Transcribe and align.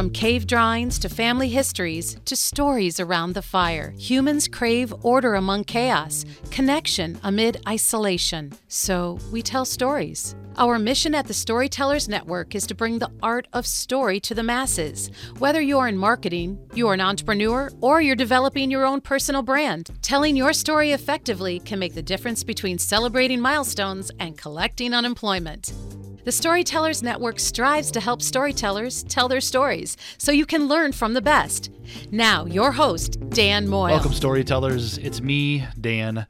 From 0.00 0.08
cave 0.08 0.46
drawings 0.46 0.98
to 1.00 1.10
family 1.10 1.50
histories 1.50 2.16
to 2.24 2.34
stories 2.34 2.98
around 3.00 3.34
the 3.34 3.42
fire, 3.42 3.92
humans 3.98 4.48
crave 4.48 4.94
order 5.02 5.34
among 5.34 5.64
chaos, 5.64 6.24
connection 6.50 7.20
amid 7.22 7.60
isolation. 7.68 8.54
So 8.68 9.18
we 9.30 9.42
tell 9.42 9.66
stories. 9.66 10.34
Our 10.56 10.78
mission 10.78 11.14
at 11.14 11.26
the 11.26 11.34
Storytellers 11.34 12.08
Network 12.08 12.54
is 12.54 12.66
to 12.68 12.74
bring 12.74 12.98
the 12.98 13.10
art 13.22 13.46
of 13.52 13.66
story 13.66 14.20
to 14.20 14.34
the 14.34 14.42
masses. 14.42 15.10
Whether 15.38 15.60
you're 15.60 15.88
in 15.88 15.98
marketing, 15.98 16.58
you're 16.72 16.94
an 16.94 17.02
entrepreneur, 17.02 17.70
or 17.82 18.00
you're 18.00 18.16
developing 18.16 18.70
your 18.70 18.86
own 18.86 19.02
personal 19.02 19.42
brand, 19.42 19.90
telling 20.00 20.34
your 20.34 20.54
story 20.54 20.92
effectively 20.92 21.58
can 21.60 21.78
make 21.78 21.92
the 21.92 22.00
difference 22.02 22.42
between 22.42 22.78
celebrating 22.78 23.38
milestones 23.38 24.10
and 24.18 24.38
collecting 24.38 24.94
unemployment. 24.94 25.74
The 26.22 26.32
Storytellers 26.32 27.02
Network 27.02 27.40
strives 27.40 27.90
to 27.92 28.00
help 28.00 28.20
storytellers 28.20 29.04
tell 29.04 29.26
their 29.26 29.40
stories 29.40 29.96
so 30.18 30.32
you 30.32 30.44
can 30.44 30.68
learn 30.68 30.92
from 30.92 31.14
the 31.14 31.22
best. 31.22 31.70
Now, 32.10 32.44
your 32.44 32.72
host, 32.72 33.18
Dan 33.30 33.66
Moyle. 33.66 33.92
Welcome, 33.92 34.12
storytellers. 34.12 34.98
It's 34.98 35.22
me, 35.22 35.66
Dan. 35.80 36.26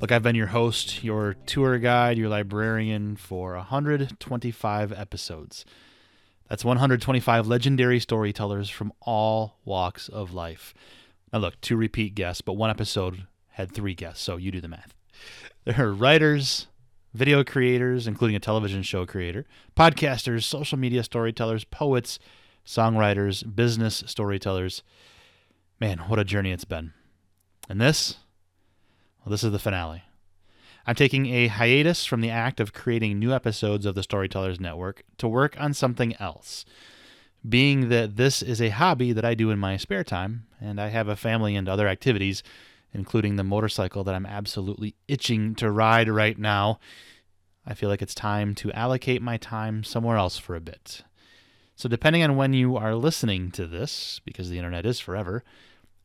Look, 0.00 0.12
I've 0.12 0.22
been 0.22 0.34
your 0.34 0.46
host, 0.46 1.04
your 1.04 1.34
tour 1.44 1.78
guide, 1.78 2.16
your 2.16 2.30
librarian 2.30 3.16
for 3.16 3.54
125 3.56 4.92
episodes. 4.92 5.66
That's 6.48 6.64
125 6.64 7.46
legendary 7.46 8.00
storytellers 8.00 8.70
from 8.70 8.94
all 9.02 9.58
walks 9.66 10.08
of 10.08 10.32
life. 10.32 10.72
Now, 11.34 11.40
look, 11.40 11.60
two 11.60 11.76
repeat 11.76 12.14
guests, 12.14 12.40
but 12.40 12.54
one 12.54 12.70
episode 12.70 13.26
had 13.50 13.72
three 13.72 13.94
guests, 13.94 14.22
so 14.22 14.38
you 14.38 14.50
do 14.50 14.62
the 14.62 14.68
math. 14.68 14.94
There 15.64 15.78
are 15.78 15.92
writers, 15.92 16.66
video 17.18 17.42
creators, 17.42 18.06
including 18.06 18.36
a 18.36 18.40
television 18.40 18.82
show 18.82 19.04
creator, 19.04 19.44
podcasters, 19.76 20.44
social 20.44 20.78
media 20.78 21.02
storytellers, 21.02 21.64
poets, 21.64 22.20
songwriters, 22.64 23.44
business 23.56 24.04
storytellers. 24.06 24.84
Man, 25.80 25.98
what 26.06 26.20
a 26.20 26.24
journey 26.24 26.52
it's 26.52 26.64
been. 26.64 26.92
And 27.68 27.80
this, 27.80 28.18
well, 29.20 29.32
this 29.32 29.42
is 29.42 29.50
the 29.50 29.58
finale. 29.58 30.04
I'm 30.86 30.94
taking 30.94 31.26
a 31.26 31.48
hiatus 31.48 32.06
from 32.06 32.20
the 32.20 32.30
act 32.30 32.60
of 32.60 32.72
creating 32.72 33.18
new 33.18 33.34
episodes 33.34 33.84
of 33.84 33.94
the 33.94 34.02
Storytellers 34.02 34.60
Network 34.60 35.02
to 35.18 35.28
work 35.28 35.60
on 35.60 35.74
something 35.74 36.14
else. 36.16 36.64
Being 37.46 37.88
that 37.88 38.16
this 38.16 38.42
is 38.42 38.62
a 38.62 38.70
hobby 38.70 39.12
that 39.12 39.24
I 39.24 39.34
do 39.34 39.50
in 39.50 39.58
my 39.58 39.76
spare 39.76 40.04
time, 40.04 40.46
and 40.60 40.80
I 40.80 40.88
have 40.88 41.08
a 41.08 41.16
family 41.16 41.56
and 41.56 41.68
other 41.68 41.88
activities, 41.88 42.42
including 42.92 43.36
the 43.36 43.44
motorcycle 43.44 44.04
that 44.04 44.14
I'm 44.14 44.26
absolutely 44.26 44.94
itching 45.06 45.54
to 45.56 45.70
ride 45.70 46.08
right 46.08 46.38
now, 46.38 46.78
I 47.66 47.74
feel 47.74 47.88
like 47.88 48.02
it's 48.02 48.14
time 48.14 48.54
to 48.56 48.72
allocate 48.72 49.20
my 49.20 49.36
time 49.36 49.84
somewhere 49.84 50.16
else 50.16 50.38
for 50.38 50.56
a 50.56 50.60
bit. 50.60 51.02
So, 51.76 51.88
depending 51.88 52.22
on 52.22 52.36
when 52.36 52.54
you 52.54 52.76
are 52.76 52.94
listening 52.94 53.50
to 53.52 53.66
this, 53.66 54.20
because 54.24 54.50
the 54.50 54.58
internet 54.58 54.84
is 54.84 54.98
forever, 54.98 55.44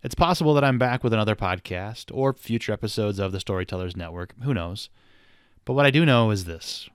it's 0.04 0.14
possible 0.14 0.54
that 0.54 0.64
I'm 0.64 0.78
back 0.78 1.04
with 1.04 1.14
another 1.14 1.36
podcast 1.36 2.11
or 2.14 2.34
future 2.34 2.73
episodes 2.73 3.17
of 3.17 3.31
the 3.31 3.39
Storytellers 3.39 3.95
Network. 3.95 4.36
Who 4.44 4.54
knows? 4.54 4.89
But 5.66 5.73
what 5.73 5.86
I 5.86 5.92
do 5.92 6.06
know 6.06 6.30
is 6.31 6.45
this 6.45 6.89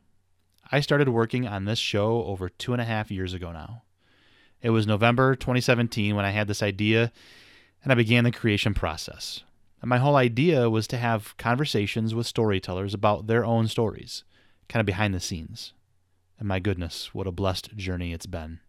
I 0.70 0.80
started 0.80 1.08
working 1.08 1.48
on 1.48 1.64
this 1.64 1.78
show 1.78 2.22
over 2.24 2.50
two 2.50 2.74
and 2.74 2.82
a 2.82 2.84
half 2.84 3.10
years 3.10 3.32
ago 3.32 3.50
now. 3.50 3.82
It 4.60 4.70
was 4.70 4.86
November 4.86 5.34
2017 5.34 6.14
when 6.14 6.26
I 6.26 6.30
had 6.30 6.46
this 6.46 6.62
idea 6.62 7.10
and 7.82 7.92
I 7.92 7.94
began 7.94 8.24
the 8.24 8.30
creation 8.30 8.74
process. 8.74 9.42
And 9.80 9.88
my 9.88 9.98
whole 9.98 10.16
idea 10.16 10.68
was 10.68 10.86
to 10.88 10.96
have 10.96 11.36
conversations 11.36 12.14
with 12.14 12.26
storytellers 12.26 12.94
about 12.94 13.26
their 13.26 13.44
own 13.44 13.68
stories, 13.68 14.24
kind 14.68 14.80
of 14.80 14.86
behind 14.86 15.14
the 15.14 15.20
scenes. 15.20 15.72
And 16.38 16.48
my 16.48 16.58
goodness, 16.58 17.14
what 17.14 17.26
a 17.26 17.32
blessed 17.32 17.76
journey 17.76 18.12
it's 18.12 18.26
been. 18.26 18.60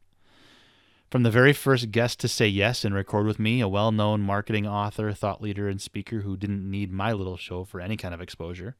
From 1.09 1.23
the 1.23 1.31
very 1.31 1.53
first 1.53 1.91
guest 1.91 2.19
to 2.19 2.27
say 2.27 2.47
yes 2.47 2.85
and 2.85 2.93
record 2.93 3.25
with 3.25 3.39
me, 3.39 3.61
a 3.61 3.67
well 3.67 3.91
known 3.91 4.21
marketing 4.21 4.67
author, 4.67 5.11
thought 5.11 5.41
leader, 5.41 5.67
and 5.67 5.81
speaker 5.81 6.21
who 6.21 6.37
didn't 6.37 6.69
need 6.69 6.91
my 6.91 7.11
little 7.13 7.37
show 7.37 7.63
for 7.63 7.81
any 7.81 7.97
kind 7.97 8.13
of 8.13 8.21
exposure, 8.21 8.75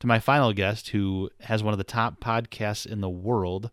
to 0.00 0.06
my 0.06 0.18
final 0.18 0.52
guest, 0.52 0.90
who 0.90 1.30
has 1.40 1.62
one 1.62 1.72
of 1.72 1.78
the 1.78 1.84
top 1.84 2.20
podcasts 2.20 2.86
in 2.86 3.00
the 3.00 3.08
world, 3.08 3.70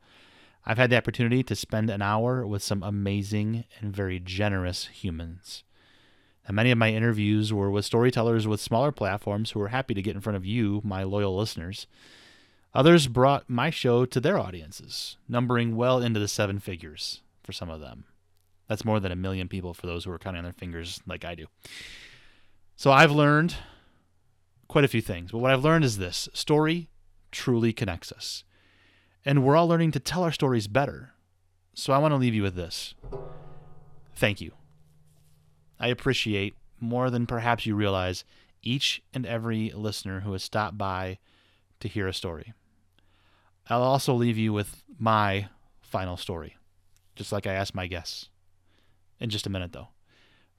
I've 0.66 0.78
had 0.78 0.90
the 0.90 0.98
opportunity 0.98 1.44
to 1.44 1.56
spend 1.56 1.90
an 1.90 2.02
hour 2.02 2.48
with 2.48 2.64
some 2.64 2.82
amazing 2.82 3.66
and 3.80 3.94
very 3.94 4.20
generous 4.20 4.88
humans. 4.88 5.64
And 6.46 6.56
many 6.56 6.72
of 6.72 6.78
my 6.78 6.92
interviews 6.92 7.54
were 7.54 7.72
with 7.72 7.86
storytellers 7.86 8.48
with 8.48 8.60
smaller 8.60 8.92
platforms 8.92 9.52
who 9.52 9.60
were 9.60 9.70
happy 9.70 9.94
to 9.94 10.02
get 10.02 10.16
in 10.16 10.22
front 10.22 10.36
of 10.36 10.46
you, 10.46 10.82
my 10.84 11.04
loyal 11.04 11.36
listeners. 11.38 11.88
Others 12.74 13.08
brought 13.08 13.50
my 13.50 13.70
show 13.70 14.06
to 14.06 14.20
their 14.20 14.38
audiences, 14.38 15.18
numbering 15.30 15.76
well 15.76 16.02
into 16.02 16.20
the 16.20 16.28
seven 16.28 16.60
figures 16.60 17.22
for 17.44 17.52
some 17.52 17.70
of 17.70 17.80
them. 17.80 18.06
That's 18.68 18.86
more 18.86 19.00
than 19.00 19.12
a 19.12 19.16
million 19.16 19.48
people 19.48 19.74
for 19.74 19.88
those 19.88 20.06
who 20.06 20.12
are 20.12 20.20
counting 20.20 20.40
on 20.40 20.44
their 20.44 20.54
fingers 20.54 21.00
like 21.06 21.24
I 21.24 21.36
do. 21.36 21.46
So 22.76 22.92
I've 22.92 23.12
learned 23.12 23.56
quite 24.68 24.84
a 24.84 24.90
few 24.90 25.02
things, 25.02 25.32
but 25.32 25.38
what 25.38 25.52
I've 25.52 25.64
learned 25.64 25.86
is 25.86 25.98
this 25.98 26.28
story 26.34 26.90
truly 27.32 27.74
connects 27.74 28.12
us. 28.12 28.44
And 29.24 29.44
we're 29.44 29.56
all 29.56 29.68
learning 29.68 29.92
to 29.92 30.00
tell 30.00 30.24
our 30.24 30.32
stories 30.32 30.68
better. 30.68 31.14
So 31.74 31.94
I 31.94 32.00
want 32.00 32.12
to 32.12 32.18
leave 32.18 32.34
you 32.34 32.44
with 32.44 32.56
this. 32.56 32.96
Thank 34.16 34.42
you. 34.42 34.54
I 35.80 35.88
appreciate 35.88 36.56
more 36.80 37.10
than 37.10 37.26
perhaps 37.26 37.66
you 37.66 37.76
realize 37.76 38.24
each 38.62 39.02
and 39.14 39.26
every 39.26 39.72
listener 39.72 40.22
who 40.22 40.34
has 40.34 40.44
stopped 40.44 40.78
by 40.78 41.20
to 41.80 41.88
hear 41.88 42.08
a 42.08 42.14
story. 42.14 42.54
I'll 43.70 43.84
also 43.84 44.14
leave 44.14 44.38
you 44.38 44.52
with 44.54 44.84
my 44.98 45.48
final 45.82 46.18
story, 46.18 46.58
just 47.16 47.32
like 47.32 47.48
I 47.48 47.54
asked 47.54 47.76
my 47.76 47.88
guests. 47.88 48.30
In 49.20 49.30
just 49.30 49.48
a 49.48 49.50
minute, 49.50 49.72
though. 49.72 49.90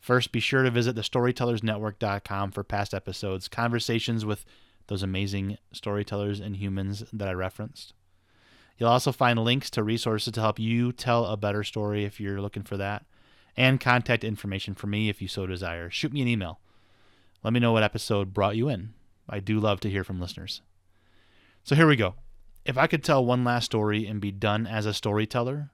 First, 0.01 0.33
be 0.33 0.41
sure 0.41 0.63
to 0.63 0.71
visit 0.71 0.97
thestorytellersnetwork.com 0.97 2.51
for 2.51 2.65
past 2.65 2.95
episodes, 2.95 3.49
conversations 3.49 4.25
with 4.25 4.45
those 4.87 5.03
amazing 5.03 5.59
storytellers 5.73 6.41
and 6.41 6.57
humans 6.57 7.05
that 7.13 7.29
I 7.29 7.33
referenced. 7.33 7.95
You'll 8.79 8.91
also 8.91 9.13
find 9.13 9.39
links 9.39 9.71
to 9.71 9.83
resources 9.83 10.33
to 10.35 10.41
help 10.41 10.59
you 10.59 10.93
tell 10.93 11.27
a 11.27 11.37
better 11.37 11.63
story 11.63 12.05
if 12.05 12.21
you're 12.21 12.41
looking 12.41 12.65
for 12.65 12.77
that, 12.77 13.07
and 13.57 13.81
contact 13.81 14.25
information 14.25 14.75
for 14.75 14.87
me 14.87 15.09
if 15.09 15.23
you 15.23 15.29
so 15.29 15.47
desire. 15.47 15.91
Shoot 15.91 16.13
me 16.13 16.23
an 16.23 16.29
email. 16.29 16.61
Let 17.43 17.53
me 17.53 17.61
know 17.61 17.73
what 17.73 17.83
episode 17.83 18.33
brought 18.33 18.57
you 18.57 18.69
in. 18.69 18.95
I 19.29 19.41
do 19.41 19.61
love 19.61 19.81
to 19.81 19.91
hear 19.91 20.05
from 20.05 20.21
listeners. 20.21 20.61
So 21.63 21.75
here 21.75 21.87
we 21.87 21.97
go. 21.97 22.15
If 22.65 22.79
I 22.79 22.87
could 22.87 23.05
tell 23.05 23.25
one 23.25 23.45
last 23.45 23.67
story 23.67 24.07
and 24.07 24.21
be 24.21 24.31
done 24.33 24.67
as 24.67 24.87
a 24.87 24.95
storyteller, 24.95 25.71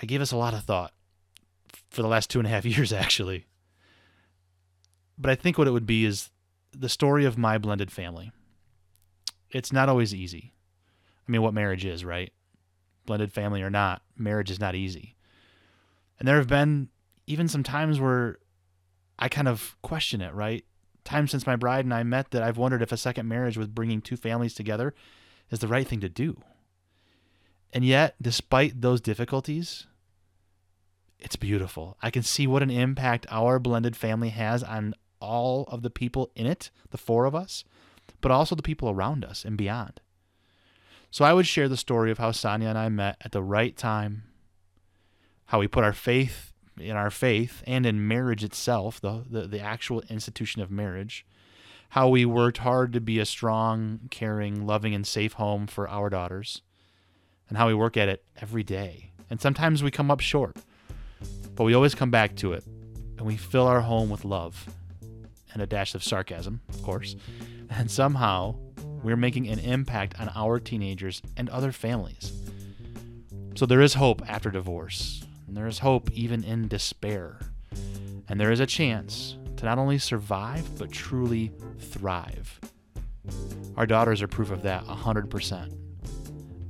I 0.00 0.06
gave 0.06 0.20
us 0.20 0.32
a 0.32 0.36
lot 0.36 0.54
of 0.54 0.64
thought 0.64 0.92
for 1.90 2.02
the 2.02 2.08
last 2.08 2.30
two 2.30 2.38
and 2.38 2.46
a 2.46 2.50
half 2.50 2.64
years, 2.64 2.92
actually. 2.92 3.46
But 5.18 5.30
I 5.30 5.34
think 5.34 5.56
what 5.56 5.66
it 5.66 5.72
would 5.72 5.86
be 5.86 6.04
is 6.04 6.30
the 6.72 6.88
story 6.88 7.24
of 7.24 7.38
my 7.38 7.56
blended 7.58 7.90
family. 7.90 8.32
It's 9.50 9.72
not 9.72 9.88
always 9.88 10.14
easy. 10.14 10.52
I 11.26 11.32
mean, 11.32 11.42
what 11.42 11.54
marriage 11.54 11.84
is, 11.84 12.04
right? 12.04 12.32
Blended 13.06 13.32
family 13.32 13.62
or 13.62 13.70
not, 13.70 14.02
marriage 14.16 14.50
is 14.50 14.60
not 14.60 14.74
easy. 14.74 15.15
And 16.18 16.26
there 16.26 16.36
have 16.36 16.48
been 16.48 16.88
even 17.26 17.48
some 17.48 17.62
times 17.62 18.00
where 18.00 18.38
I 19.18 19.28
kind 19.28 19.48
of 19.48 19.76
question 19.82 20.20
it, 20.20 20.34
right? 20.34 20.64
Times 21.04 21.30
since 21.30 21.46
my 21.46 21.56
bride 21.56 21.84
and 21.84 21.94
I 21.94 22.02
met 22.02 22.30
that 22.30 22.42
I've 22.42 22.58
wondered 22.58 22.82
if 22.82 22.92
a 22.92 22.96
second 22.96 23.28
marriage 23.28 23.56
with 23.56 23.74
bringing 23.74 24.00
two 24.00 24.16
families 24.16 24.54
together 24.54 24.94
is 25.50 25.60
the 25.60 25.68
right 25.68 25.86
thing 25.86 26.00
to 26.00 26.08
do. 26.08 26.40
And 27.72 27.84
yet, 27.84 28.14
despite 28.20 28.80
those 28.80 29.00
difficulties, 29.00 29.86
it's 31.18 31.36
beautiful. 31.36 31.96
I 32.02 32.10
can 32.10 32.22
see 32.22 32.46
what 32.46 32.62
an 32.62 32.70
impact 32.70 33.26
our 33.30 33.58
blended 33.58 33.96
family 33.96 34.30
has 34.30 34.62
on 34.62 34.94
all 35.20 35.64
of 35.64 35.82
the 35.82 35.90
people 35.90 36.30
in 36.34 36.46
it, 36.46 36.70
the 36.90 36.98
four 36.98 37.24
of 37.24 37.34
us, 37.34 37.64
but 38.20 38.30
also 38.30 38.54
the 38.54 38.62
people 38.62 38.90
around 38.90 39.24
us 39.24 39.44
and 39.44 39.56
beyond. 39.56 40.00
So 41.10 41.24
I 41.24 41.32
would 41.32 41.46
share 41.46 41.68
the 41.68 41.76
story 41.76 42.10
of 42.10 42.18
how 42.18 42.32
Sonia 42.32 42.68
and 42.68 42.78
I 42.78 42.88
met 42.88 43.16
at 43.22 43.32
the 43.32 43.42
right 43.42 43.76
time, 43.76 44.24
how 45.46 45.60
we 45.60 45.68
put 45.68 45.84
our 45.84 45.92
faith 45.92 46.52
in 46.78 46.96
our 46.96 47.10
faith 47.10 47.62
and 47.66 47.86
in 47.86 48.06
marriage 48.06 48.44
itself, 48.44 49.00
the, 49.00 49.24
the, 49.28 49.46
the 49.46 49.60
actual 49.60 50.02
institution 50.10 50.60
of 50.60 50.70
marriage, 50.70 51.24
how 51.90 52.08
we 52.08 52.24
worked 52.24 52.58
hard 52.58 52.92
to 52.92 53.00
be 53.00 53.18
a 53.18 53.24
strong, 53.24 54.00
caring, 54.10 54.66
loving, 54.66 54.94
and 54.94 55.06
safe 55.06 55.34
home 55.34 55.66
for 55.66 55.88
our 55.88 56.10
daughters, 56.10 56.62
and 57.48 57.56
how 57.56 57.66
we 57.66 57.74
work 57.74 57.96
at 57.96 58.08
it 58.08 58.24
every 58.40 58.62
day. 58.62 59.12
And 59.30 59.40
sometimes 59.40 59.82
we 59.82 59.90
come 59.90 60.10
up 60.10 60.20
short, 60.20 60.56
but 61.54 61.64
we 61.64 61.74
always 61.74 61.94
come 61.94 62.10
back 62.10 62.36
to 62.36 62.52
it, 62.52 62.64
and 63.16 63.22
we 63.26 63.36
fill 63.36 63.66
our 63.66 63.80
home 63.80 64.10
with 64.10 64.24
love 64.24 64.66
and 65.52 65.62
a 65.62 65.66
dash 65.66 65.94
of 65.94 66.04
sarcasm, 66.04 66.60
of 66.68 66.82
course. 66.82 67.16
And 67.68 67.90
somehow 67.90 68.54
we're 69.02 69.16
making 69.16 69.48
an 69.48 69.58
impact 69.58 70.20
on 70.20 70.30
our 70.36 70.60
teenagers 70.60 71.20
and 71.36 71.48
other 71.48 71.72
families. 71.72 72.32
So 73.56 73.66
there 73.66 73.80
is 73.80 73.94
hope 73.94 74.22
after 74.28 74.52
divorce, 74.52 75.24
and 75.46 75.56
there 75.56 75.66
is 75.66 75.80
hope 75.80 76.10
even 76.12 76.44
in 76.44 76.68
despair. 76.68 77.38
And 78.28 78.40
there 78.40 78.50
is 78.50 78.60
a 78.60 78.66
chance 78.66 79.36
to 79.56 79.64
not 79.64 79.78
only 79.78 79.98
survive, 79.98 80.78
but 80.78 80.90
truly 80.90 81.52
thrive. 81.78 82.60
Our 83.76 83.86
daughters 83.86 84.22
are 84.22 84.28
proof 84.28 84.50
of 84.50 84.62
that 84.62 84.84
100%. 84.84 85.72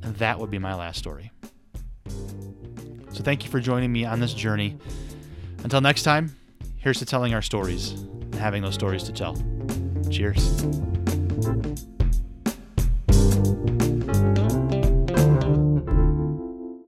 And 0.02 0.16
that 0.16 0.38
would 0.38 0.50
be 0.50 0.58
my 0.58 0.74
last 0.74 0.98
story. 0.98 1.30
So 3.12 3.22
thank 3.22 3.44
you 3.44 3.50
for 3.50 3.60
joining 3.60 3.92
me 3.92 4.04
on 4.04 4.20
this 4.20 4.34
journey. 4.34 4.76
Until 5.64 5.80
next 5.80 6.02
time, 6.02 6.36
here's 6.76 6.98
to 6.98 7.06
telling 7.06 7.34
our 7.34 7.42
stories 7.42 7.92
and 7.92 8.34
having 8.34 8.62
those 8.62 8.74
stories 8.74 9.04
to 9.04 9.12
tell. 9.12 9.36
Cheers. 10.10 10.62